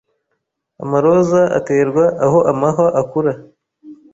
Amaroza 0.83 1.41
aterwa 1.57 2.05
aho 2.25 2.39
amahwa 2.51 2.87
akura 3.01 3.33